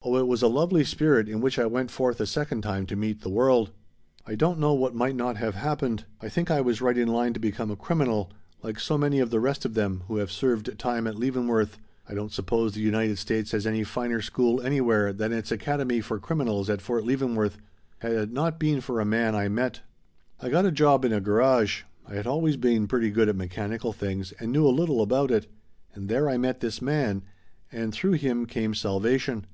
[0.00, 2.96] Oh it was a lovely spirit in which I went forth a second time to
[2.96, 3.72] meet the world.
[4.26, 7.34] "I don't know what might not have happened, I think I was right in line
[7.34, 8.30] to become a criminal,
[8.62, 11.76] like so many of the rest of them who have served time at Leavenworth
[12.08, 16.18] I don't suppose the United States has any finer school anywhere than its academy for
[16.18, 17.58] criminals at Fort Leavenworth
[17.98, 19.82] had it not been for a man I met.
[20.40, 21.82] "I got a job in a garage.
[22.06, 25.48] I had always been pretty good at mechanical things and knew a little about it.
[25.92, 27.24] And there I met this man
[27.70, 29.44] and through him came salvation.